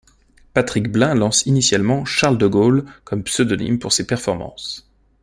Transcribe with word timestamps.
Patrick 0.55 0.91
Blain 0.91 1.13
lance 1.13 1.45
initialement 1.45 2.05
Charles 2.05 2.39
de 2.39 2.47
Goal 2.47 2.85
comme 3.03 3.21
pseudonyme 3.23 3.77
pour 3.77 3.93
ses 3.93 4.07
performances. 4.07 4.89